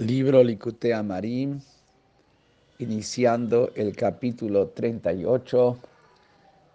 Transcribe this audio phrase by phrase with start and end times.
[0.00, 1.60] Libro Likute Amarim,
[2.78, 5.78] iniciando el capítulo 38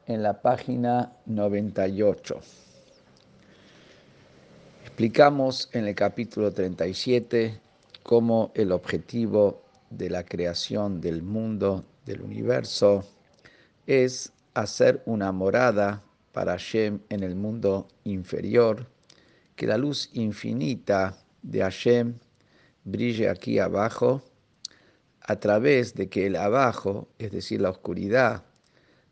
[0.06, 2.40] en la página 98.
[4.84, 7.60] Explicamos en el capítulo 37
[8.04, 13.06] cómo el objetivo de la creación del mundo, del universo,
[13.88, 18.86] es hacer una morada para Hashem en el mundo inferior,
[19.56, 22.20] que la luz infinita de Hashem
[22.86, 24.24] brille aquí abajo
[25.22, 28.44] a través de que el abajo, es decir, la oscuridad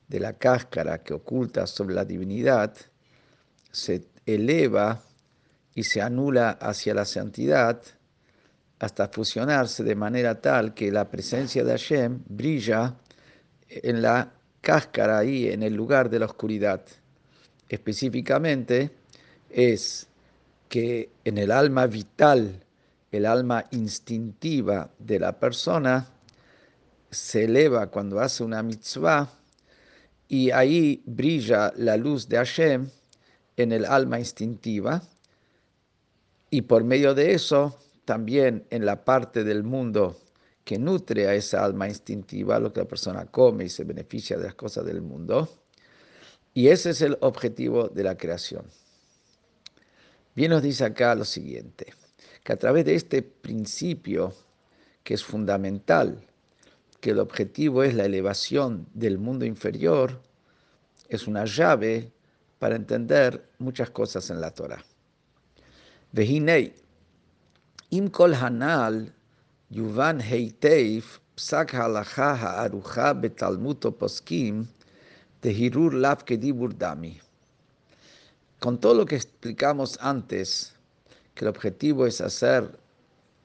[0.07, 2.75] de la cáscara que oculta sobre la divinidad,
[3.71, 5.01] se eleva
[5.73, 7.81] y se anula hacia la santidad
[8.79, 12.95] hasta fusionarse de manera tal que la presencia de Hashem brilla
[13.69, 14.31] en la
[14.61, 16.85] cáscara ahí, en el lugar de la oscuridad.
[17.69, 18.91] Específicamente
[19.49, 20.07] es
[20.69, 22.63] que en el alma vital
[23.13, 26.07] el alma instintiva de la persona
[27.11, 29.29] se eleva cuando hace una mitzvah
[30.27, 32.89] y ahí brilla la luz de Hashem
[33.55, 35.03] en el alma instintiva
[36.49, 40.19] y por medio de eso también en la parte del mundo
[40.63, 44.45] que nutre a esa alma instintiva, lo que la persona come y se beneficia de
[44.45, 45.49] las cosas del mundo.
[46.55, 48.65] Y ese es el objetivo de la creación.
[50.33, 51.93] Bien nos dice acá lo siguiente
[52.43, 54.33] que a través de este principio,
[55.03, 56.19] que es fundamental,
[56.99, 60.21] que el objetivo es la elevación del mundo inferior,
[61.09, 62.11] es una llave
[62.59, 64.83] para entender muchas cosas en la Torah.
[66.11, 66.73] Vehinei,
[67.89, 69.11] im kol hanal
[69.69, 74.67] yuvan heiteif psak halacha ha'arucha betalmuto poskim
[75.41, 77.19] tehirur lav kedibur dami.
[78.59, 80.73] Con todo lo que explicamos antes,
[81.33, 82.79] que el objetivo es hacer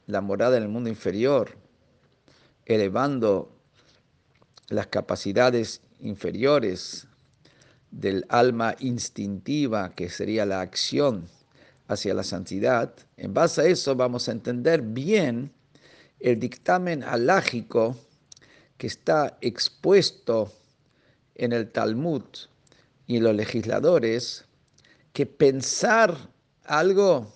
[0.06, 1.56] la morada en el mundo inferior,
[2.66, 3.50] elevando
[4.68, 7.06] las capacidades inferiores
[7.90, 11.26] del alma instintiva, que sería la acción
[11.88, 15.52] hacia la santidad, en base a eso vamos a entender bien
[16.20, 17.96] el dictamen alágico
[18.76, 20.52] que está expuesto
[21.34, 22.22] en el Talmud
[23.06, 24.44] y en los legisladores,
[25.12, 26.14] que pensar
[26.64, 27.32] algo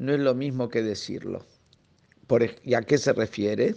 [0.00, 1.44] no es lo mismo que decirlo.
[2.26, 3.74] Por, ¿Y a qué se refiere?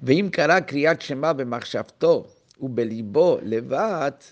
[0.00, 2.26] Veim kara kriyat shema b'machshavto
[2.58, 4.24] ubelibo levat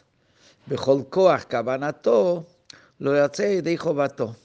[0.66, 2.46] bechol koach kavanato
[2.98, 4.36] lo yatzei de vato.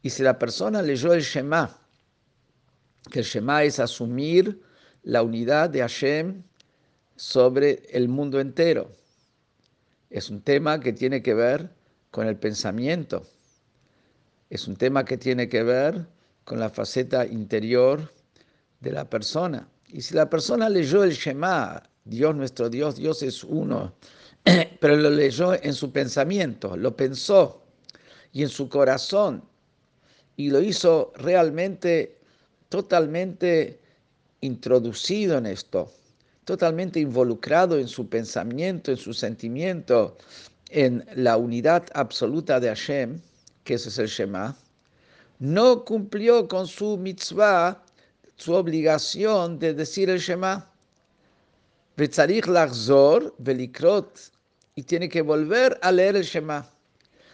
[0.00, 1.76] Y si la persona leyó el Shema,
[3.10, 4.62] que el Shema es asumir
[5.02, 6.42] la unidad de Hashem
[7.16, 8.90] sobre el mundo entero.
[10.08, 11.70] Es un tema que tiene que ver
[12.10, 13.26] con el pensamiento
[14.50, 16.06] es un tema que tiene que ver
[16.44, 18.12] con la faceta interior
[18.80, 19.68] de la persona.
[19.88, 23.94] Y si la persona leyó el Shema, Dios nuestro Dios, Dios es uno,
[24.80, 27.62] pero lo leyó en su pensamiento, lo pensó
[28.32, 29.42] y en su corazón,
[30.36, 32.18] y lo hizo realmente
[32.68, 33.80] totalmente
[34.40, 35.92] introducido en esto,
[36.44, 40.16] totalmente involucrado en su pensamiento, en su sentimiento,
[40.68, 43.20] en la unidad absoluta de Hashem,
[43.66, 44.56] que ese es el Shema,
[45.40, 47.82] no cumplió con su mitzvah,
[48.36, 50.70] su obligación de decir el Shema.
[54.76, 56.66] y tiene que volver a leer el Shema.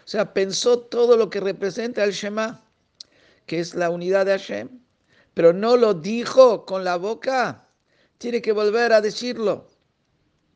[0.04, 2.64] O sea, pensó todo lo que representa el Shema,
[3.46, 4.68] que es la unidad de Hashem,
[5.34, 7.68] pero no lo dijo con la boca.
[8.18, 9.68] Tiene que volver a decirlo,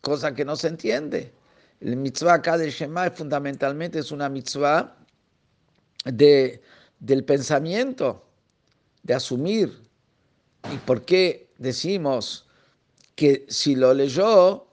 [0.00, 1.32] cosa que no se entiende.
[1.80, 4.95] El mitzvah acá del Shema fundamentalmente es una mitzvah
[6.12, 6.62] de,
[6.98, 8.24] del pensamiento,
[9.02, 9.72] de asumir.
[10.72, 12.46] ¿Y por qué decimos
[13.14, 14.66] que si lo leyó,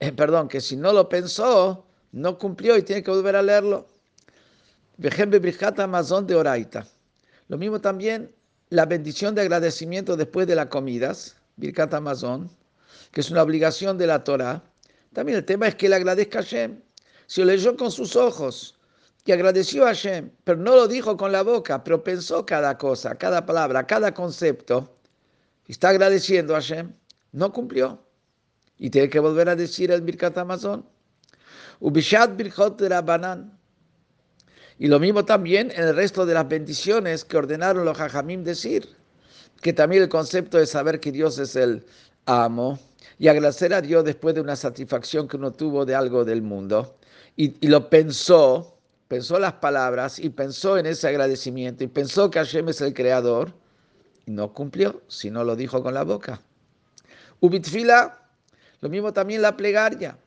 [0.00, 3.88] eh, perdón, que si no lo pensó, no cumplió y tiene que volver a leerlo?
[5.78, 6.86] Amazon de Oraita.
[7.48, 8.32] Lo mismo también
[8.70, 12.50] la bendición de agradecimiento después de las comidas, Birkat Amazon,
[13.10, 14.62] que es una obligación de la Torah.
[15.12, 16.82] También el tema es que le agradezca a.
[17.26, 18.78] Si lo leyó con sus ojos,
[19.26, 23.14] y agradeció a Hashem, pero no lo dijo con la boca, pero pensó cada cosa,
[23.14, 24.98] cada palabra, cada concepto.
[25.66, 26.92] Está agradeciendo a Hashem,
[27.32, 28.04] no cumplió.
[28.76, 30.84] Y tiene que volver a decir el Birkat Amazon.
[31.80, 33.58] Ubishat Birkot Rabanan.
[34.78, 38.86] Y lo mismo también en el resto de las bendiciones que ordenaron los Jajamim decir.
[39.62, 41.86] Que también el concepto de saber que Dios es el
[42.26, 42.78] amo
[43.18, 46.98] y agradecer a Dios después de una satisfacción que uno tuvo de algo del mundo.
[47.36, 48.73] Y lo pensó,
[49.08, 53.52] pensó las palabras y pensó en ese agradecimiento y pensó que Hashem es el creador,
[54.26, 56.40] y no cumplió, si no lo dijo con la boca.
[57.40, 58.22] Ubitfila,
[58.80, 60.18] lo mismo también la plegaria.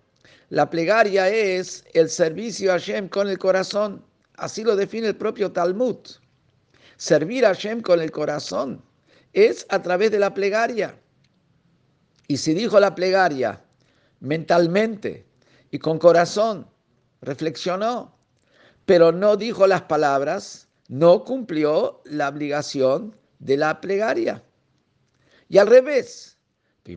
[0.50, 4.04] La plegaria es el servicio a Hashem con el corazón.
[4.36, 5.98] Así lo define el propio Talmud.
[6.98, 8.82] Servir a Hashem con el corazón
[9.34, 10.98] es a través de la plegaria.
[12.28, 13.62] Y si dijo la plegaria
[14.20, 15.26] mentalmente
[15.72, 16.68] y con corazón,
[17.22, 18.17] reflexionó,
[18.88, 24.42] pero no dijo las palabras, no cumplió la obligación de la plegaria.
[25.50, 26.38] Y al revés,
[26.88, 26.96] y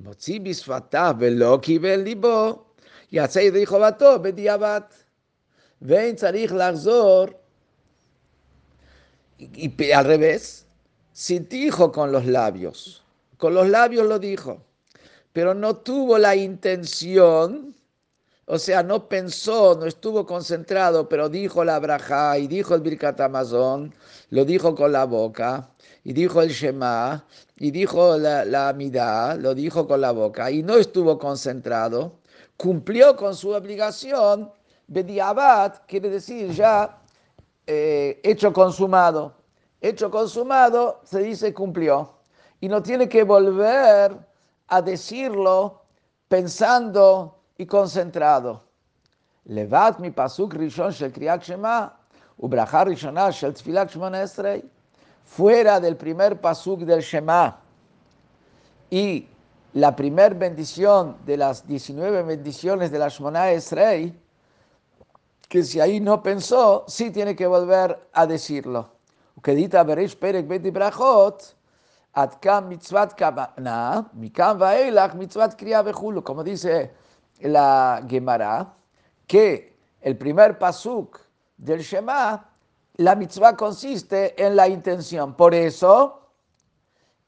[9.38, 10.66] y al revés,
[11.12, 13.02] si dijo con los labios,
[13.36, 14.62] con los labios lo dijo,
[15.32, 17.74] pero no tuvo la intención,
[18.46, 23.20] o sea, no pensó, no estuvo concentrado, pero dijo la braja y dijo el Birkat
[23.20, 23.94] Amazon,
[24.30, 25.70] lo dijo con la boca,
[26.02, 27.24] y dijo el Shema,
[27.56, 28.72] y dijo la, la
[29.36, 32.18] lo dijo con la boca, y no estuvo concentrado,
[32.56, 34.50] cumplió con su obligación,
[34.88, 37.00] Bediabat quiere decir ya
[37.66, 39.36] eh, hecho consumado.
[39.80, 42.16] Hecho consumado se dice cumplió.
[42.60, 44.18] Y no tiene que volver
[44.66, 45.82] a decirlo
[46.26, 48.62] pensando y concentrado.
[49.44, 51.92] Levat mi pasuk rishon shel kriyat shema
[52.40, 54.64] ubrachar rishonah shel tfilat shmona esrei.
[55.24, 57.56] Fuera del primer pasuk del Shema
[58.90, 59.28] y
[59.74, 64.12] la primer bendición de las 19 bendiciones de la Shmona Esrei,
[65.48, 68.90] que si ahí no pensó, sí tiene que volver a decirlo.
[69.40, 71.54] Que dita Beresh Perek Beti Brachot,
[72.66, 73.14] mitzvat
[75.14, 75.84] mitzvat kriya
[76.24, 76.90] como dice
[77.42, 78.74] la Gemara,
[79.26, 81.18] que el primer pasuk
[81.56, 82.48] del Shema,
[82.96, 85.34] la mitzvah consiste en la intención.
[85.34, 86.20] Por eso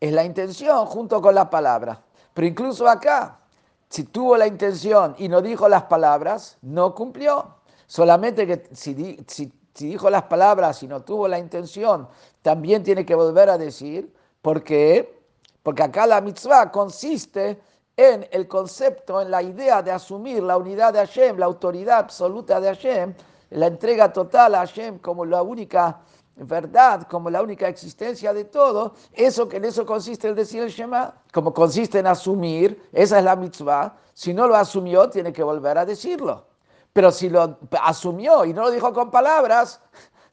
[0.00, 2.02] es la intención junto con la palabra.
[2.34, 3.40] Pero incluso acá,
[3.88, 7.56] si tuvo la intención y no dijo las palabras, no cumplió.
[7.86, 12.08] Solamente que si, si dijo las palabras y no tuvo la intención,
[12.40, 14.12] también tiene que volver a decir
[14.42, 15.22] ¿Por qué?
[15.62, 17.60] Porque acá la mitzvah consiste
[17.96, 22.60] en el concepto, en la idea de asumir la unidad de Hashem, la autoridad absoluta
[22.60, 23.14] de Hashem,
[23.50, 26.00] la entrega total a Hashem como la única
[26.36, 30.70] verdad, como la única existencia de todo, eso que en eso consiste el decir el
[30.70, 35.42] Shema, como consiste en asumir, esa es la mitzvah, si no lo asumió, tiene que
[35.42, 36.46] volver a decirlo.
[36.92, 39.80] Pero si lo asumió y no lo dijo con palabras,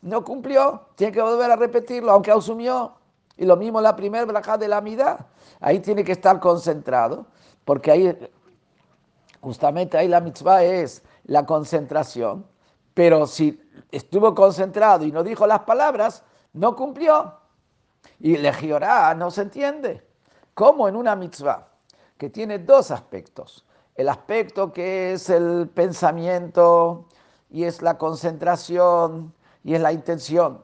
[0.01, 2.93] no cumplió, tiene que volver a repetirlo, aunque asumió.
[3.37, 5.19] Y lo mismo la primera braja de la mitad.
[5.61, 7.25] Ahí tiene que estar concentrado,
[7.65, 8.29] porque ahí,
[9.41, 12.45] justamente ahí la mitzvah es la concentración.
[12.93, 13.61] Pero si
[13.91, 16.23] estuvo concentrado y no dijo las palabras,
[16.53, 17.35] no cumplió.
[18.19, 20.05] Y legiorá no se entiende.
[20.53, 21.67] Como en una mitzvah
[22.17, 23.65] que tiene dos aspectos.
[23.95, 27.07] El aspecto que es el pensamiento
[27.49, 29.33] y es la concentración
[29.63, 30.63] y es la intención.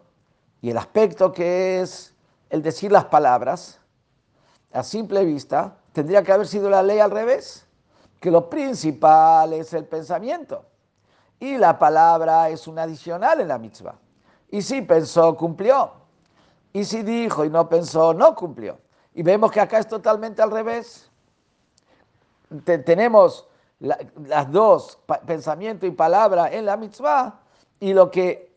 [0.62, 2.14] Y el aspecto que es
[2.50, 3.80] el decir las palabras,
[4.74, 7.66] a simple vista, tendría que haber sido la ley al revés,
[8.20, 10.66] que lo principal es el pensamiento
[11.40, 13.96] y la palabra es un adicional en la mitzvah.
[14.50, 15.94] Y si pensó, cumplió.
[16.74, 18.78] Y si dijo y no pensó, no cumplió.
[19.14, 21.10] Y vemos que acá es totalmente al revés.
[22.66, 23.48] tenemos
[23.80, 27.40] las dos, pensamiento y palabra en la mitzvah,
[27.80, 28.54] y lo que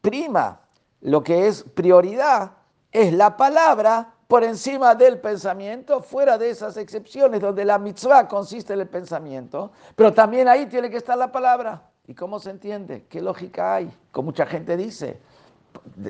[0.00, 0.62] prima,
[1.00, 2.50] lo que es prioridad,
[2.90, 8.72] es la palabra por encima del pensamiento, fuera de esas excepciones donde la mitzvah consiste
[8.74, 11.90] en el pensamiento, pero también ahí tiene que estar la palabra.
[12.08, 13.06] ¿Y cómo se entiende?
[13.08, 13.90] ¿Qué lógica hay?
[14.10, 15.20] Como mucha gente dice,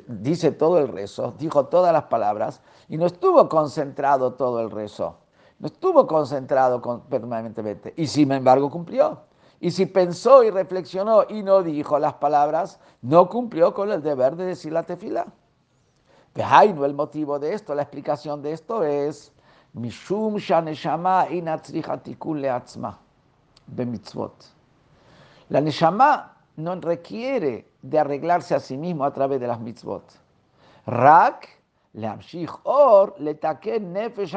[0.07, 5.19] dice todo el rezo, dijo todas las palabras y no estuvo concentrado todo el rezo,
[5.59, 9.21] no estuvo concentrado permanentemente y sin embargo cumplió.
[9.59, 14.37] Y si pensó y reflexionó y no dijo las palabras, no cumplió con el deber
[14.37, 15.27] de decir la tefila
[16.45, 19.33] no el motivo de esto, la explicación de esto es
[19.73, 22.99] Mishum Shaneshama leatzma
[23.67, 24.57] bemitzvot.
[25.49, 30.05] La Neshama no requiere de arreglarse a sí mismo a través de las mitzvot.
[30.87, 31.49] Rak
[32.65, 34.35] or nefesh.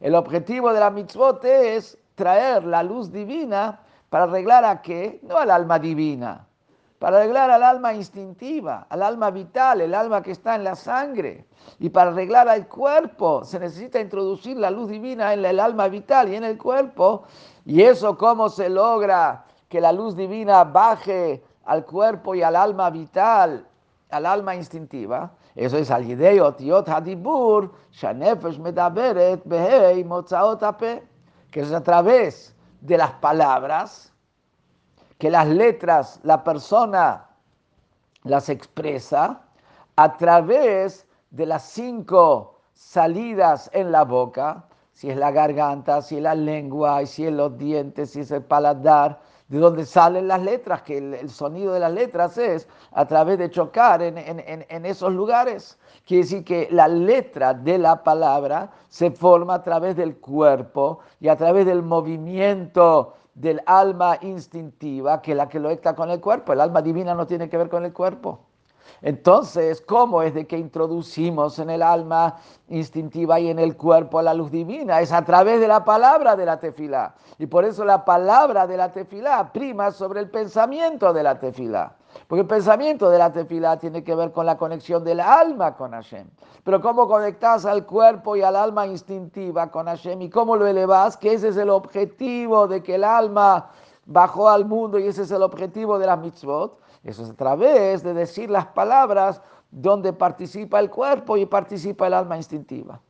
[0.00, 5.20] El objetivo de la mitzvot es traer la luz divina para arreglar a qué?
[5.22, 6.46] No al alma divina,
[7.02, 11.48] para arreglar al alma instintiva, al alma vital, el alma que está en la sangre.
[11.80, 16.28] Y para arreglar al cuerpo se necesita introducir la luz divina en el alma vital
[16.28, 17.24] y en el cuerpo.
[17.64, 22.88] ¿Y eso cómo se logra que la luz divina baje al cuerpo y al alma
[22.90, 23.66] vital,
[24.08, 25.32] al alma instintiva?
[25.56, 26.04] Eso es al
[26.40, 31.02] otiot hadibur, shanefesh medaberet behei mozaot ape,
[31.50, 34.11] que es a través de las palabras,
[35.22, 37.28] que las letras, la persona
[38.24, 39.42] las expresa
[39.94, 46.22] a través de las cinco salidas en la boca, si es la garganta, si es
[46.24, 50.82] la lengua, si es los dientes, si es el paladar, de donde salen las letras,
[50.82, 55.78] que el, sonido de las letras es a través de chocar en, en, esos lugares.
[56.04, 61.28] Quiere decir que la letra de la palabra se forma a través del cuerpo y
[61.28, 66.52] a través del movimiento del alma instintiva, que la que lo está con el cuerpo.
[66.52, 68.40] El alma divina no tiene que ver con el cuerpo.
[69.00, 72.36] Entonces, ¿cómo es de que introducimos en el alma
[72.68, 75.00] instintiva y en el cuerpo la luz divina?
[75.00, 77.14] Es a través de la palabra de la tefilá.
[77.38, 81.96] Y por eso la palabra de la tefilá prima sobre el pensamiento de la tefilá.
[82.26, 85.92] Porque el pensamiento de la tefilá tiene que ver con la conexión del alma con
[85.92, 86.28] Hashem.
[86.64, 91.16] Pero cómo conectas al cuerpo y al alma instintiva con Hashem y cómo lo elevas,
[91.16, 93.70] que ese es el objetivo de que el alma
[94.06, 96.78] bajó al mundo y ese es el objetivo de las mitzvot.
[97.04, 102.14] Eso es a través de decir las palabras donde participa el cuerpo y participa el
[102.14, 103.00] alma instintiva.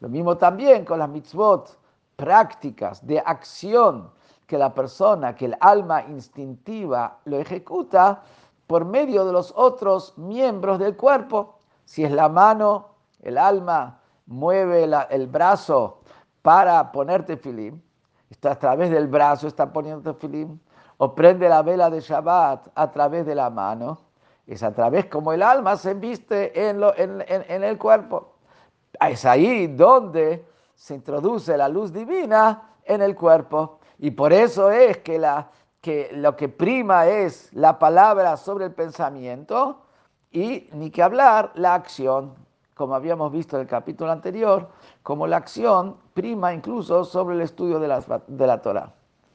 [0.00, 1.79] Lo mismo también con las mitzvot
[2.20, 4.10] prácticas de acción
[4.46, 8.20] que la persona, que el alma instintiva lo ejecuta
[8.66, 11.60] por medio de los otros miembros del cuerpo.
[11.86, 12.88] Si es la mano,
[13.22, 16.00] el alma mueve el brazo
[16.42, 17.80] para ponerte filim,
[18.28, 20.58] está a través del brazo, está poniendo filim,
[20.98, 23.98] o prende la vela de Shabbat a través de la mano,
[24.46, 26.82] es a través como el alma se viste en,
[27.26, 28.34] en, el cuerpo.
[29.00, 30.44] Es ahí donde
[30.80, 33.80] se introduce la luz divina en el cuerpo.
[33.98, 35.50] Y por eso es que, la,
[35.82, 39.82] que lo que prima es la palabra sobre el pensamiento
[40.32, 42.34] y ni que hablar la acción,
[42.74, 44.70] como habíamos visto en el capítulo anterior,
[45.02, 48.94] como la acción prima incluso sobre el estudio de la, de la Torah.